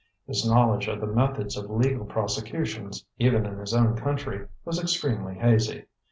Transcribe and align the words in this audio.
His 0.25 0.49
knowledge 0.49 0.87
of 0.87 0.99
the 0.99 1.05
methods 1.05 1.55
of 1.55 1.69
legal 1.69 2.05
prosecutions, 2.07 3.05
even 3.19 3.45
in 3.45 3.59
his 3.59 3.71
own 3.71 3.95
country, 3.95 4.47
was 4.65 4.81
extremely 4.81 5.35
hazy. 5.35 5.85